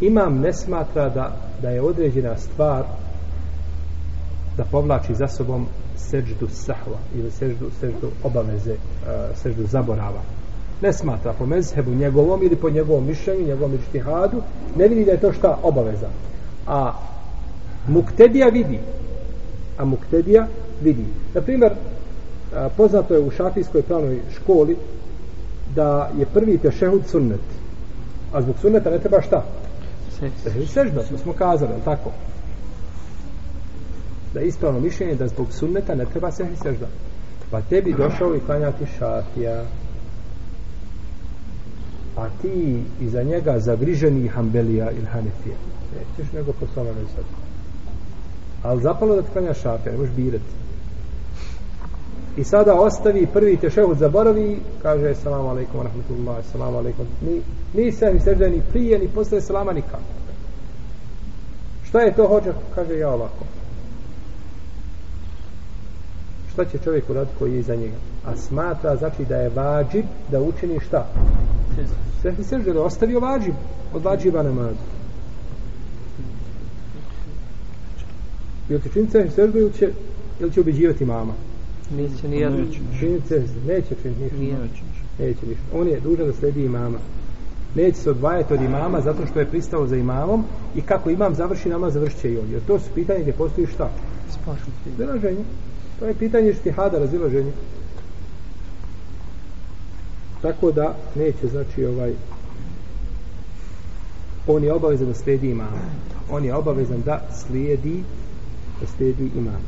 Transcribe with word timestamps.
imam 0.00 0.40
ne 0.40 0.52
smatra 0.52 1.08
da, 1.08 1.36
da 1.62 1.70
je 1.70 1.82
određena 1.82 2.36
stvar 2.36 2.84
da 4.56 4.64
povlači 4.64 5.14
za 5.14 5.28
sobom 5.28 5.66
seđdu 5.96 6.48
sahva 6.48 6.98
ili 7.14 7.30
seđdu, 7.30 7.70
seđdu 7.80 8.10
obaveze, 8.22 8.74
uh, 9.46 9.70
zaborava. 9.70 10.20
Ne 10.82 10.92
smatra 10.92 11.32
po 11.32 11.46
mezhebu 11.46 11.90
njegovom 11.90 12.42
ili 12.42 12.56
po 12.56 12.70
njegovom 12.70 13.06
mišljenju, 13.06 13.46
njegovom 13.46 13.74
ištihadu, 13.74 14.42
ne 14.76 14.88
vidi 14.88 15.04
da 15.04 15.10
je 15.10 15.20
to 15.20 15.32
šta 15.32 15.58
obaveza. 15.62 16.08
A 16.66 16.92
muktedija 17.88 18.48
vidi. 18.48 18.78
A 19.78 19.84
muktedija 19.84 20.46
vidi. 20.82 21.04
Na 21.34 21.40
primjer, 21.40 21.72
e, 21.72 22.68
poznato 22.76 23.14
je 23.14 23.20
u 23.20 23.30
šafijskoj 23.30 23.82
pravnoj 23.82 24.20
školi 24.34 24.76
da 25.74 26.10
je 26.18 26.26
prvi 26.26 26.58
tešehud 26.58 27.06
sunnet. 27.06 27.40
A 28.32 28.42
zbog 28.42 28.54
sunneta 28.60 28.90
ne 28.90 28.98
treba 28.98 29.22
šta? 29.22 29.44
Sežda, 30.66 31.02
to 31.02 31.18
smo 31.18 31.32
kazali, 31.32 31.72
tako? 31.84 32.10
da 34.34 34.40
je 34.40 34.48
ispravno 34.48 34.80
mišljenje 34.80 35.14
da 35.14 35.28
zbog 35.28 35.52
sunneta 35.52 35.94
ne 35.94 36.04
treba 36.04 36.32
se 36.32 36.46
sežda. 36.62 36.86
Pa 37.50 37.60
tebi 37.60 37.94
došao 37.94 38.36
i 38.36 38.40
klanjati 38.40 38.86
šafija. 38.98 39.64
A 42.16 42.28
ti 42.42 42.82
iza 43.00 43.22
njega 43.22 43.58
zagriženi 43.58 44.28
hambelija 44.28 44.90
ili 44.90 45.06
hanefija. 45.06 45.56
Nećeš 45.94 46.32
nego 46.32 46.52
po 46.52 46.66
svoma 46.74 46.90
ne 46.90 47.06
sad. 47.14 47.24
Ali 48.62 48.82
zapalo 48.82 49.16
da 49.16 49.22
ti 49.22 49.28
klanja 49.32 49.54
šafija, 49.54 49.92
ne 49.92 49.98
možeš 49.98 50.14
birati. 50.14 50.44
I 52.38 52.44
sada 52.44 52.74
ostavi 52.74 53.26
prvi 53.26 53.56
tešehud 53.56 53.98
zaboravi, 53.98 54.58
kaže 54.82 55.14
salamu 55.14 55.48
alaikum, 55.48 55.82
rahmatullahi, 55.82 56.46
salamu 56.52 56.78
alaikum. 56.78 57.06
Ni, 57.20 57.42
ni 57.74 57.92
se 57.92 58.12
ni 58.12 58.20
sežda 58.20 58.48
ni 58.48 58.62
prije, 58.72 58.98
ni 58.98 59.08
posle 59.08 59.40
salama 59.40 59.72
nikako. 59.72 60.02
Šta 61.88 62.00
je 62.00 62.14
to 62.14 62.28
hođa? 62.28 62.54
Kaže 62.74 62.98
ja 62.98 63.08
ovako 63.08 63.44
šta 66.58 66.64
će 66.64 66.78
čovjek 66.84 67.10
uraditi 67.10 67.36
koji 67.38 67.52
je 67.52 67.60
iza 67.60 67.74
njega 67.74 67.96
a 68.24 68.36
smatra 68.36 68.96
znači 68.96 69.24
da 69.24 69.36
je 69.36 69.48
vađib 69.48 70.04
da 70.30 70.40
učini 70.40 70.80
šta 70.80 71.06
sve 72.20 72.32
ti 72.32 72.44
sežde 72.44 72.72
da 72.72 72.82
ostavio 72.82 73.20
vađib 73.20 73.54
od 73.94 74.04
vađiba 74.04 74.42
namazu 74.42 74.76
ili 78.68 78.82
će 78.82 78.88
činiti 78.88 79.12
sežde 79.12 79.30
sežde 79.30 79.58
ili 79.58 79.72
će, 79.72 79.92
ili 80.40 80.52
će 80.52 80.60
ubeđivati 80.60 81.04
mama 81.04 81.32
neće 81.96 82.28
ni 82.28 82.36
jedno. 82.36 82.66
Sežde 83.28 83.60
neće 83.66 83.94
činiti 84.02 84.36
ništa. 84.38 84.84
Neće 85.18 85.46
ništa. 85.46 85.64
On 85.74 85.88
je 85.88 86.00
dužan 86.00 86.26
da 86.26 86.32
sledi 86.32 86.64
imama. 86.64 86.98
Neće 87.74 87.98
se 87.98 88.10
odvajati 88.10 88.54
od 88.54 88.62
imama 88.62 89.00
zato 89.00 89.26
što 89.26 89.40
je 89.40 89.46
pristao 89.46 89.86
za 89.86 89.96
imamom 89.96 90.44
i 90.76 90.80
kako 90.80 91.10
imam 91.10 91.34
završi 91.34 91.68
namaz 91.68 91.94
završit 91.94 92.20
će 92.20 92.32
i 92.32 92.38
on 92.38 92.50
jer 92.50 92.60
to 92.66 92.78
su 92.78 92.90
pitanje 92.94 93.20
gdje 93.20 93.32
postoji 93.32 93.66
šta? 93.66 93.90
Spašno 94.30 94.72
Zelaženje. 94.96 95.44
To 95.98 96.06
je 96.06 96.14
pitanje 96.14 96.54
štihada 96.54 96.98
razilaženja. 96.98 97.52
Tako 100.42 100.72
da 100.72 100.94
neće, 101.14 101.48
znači, 101.48 101.84
ovaj 101.86 102.12
on 104.46 104.64
je 104.64 104.72
obavezan 104.72 105.06
da 105.06 105.14
slijedi 105.14 105.50
imam. 105.50 105.72
On 106.30 106.44
je 106.44 106.54
obavezan 106.54 107.02
da 107.04 107.28
slijedi 107.46 108.02
da 108.80 108.86
slijedi 108.96 109.30
imam. 109.36 109.60